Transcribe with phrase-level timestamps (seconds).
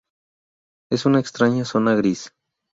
[0.91, 2.33] Es una extraña zona gris.